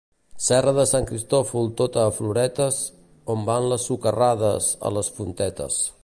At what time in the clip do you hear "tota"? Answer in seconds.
1.81-2.01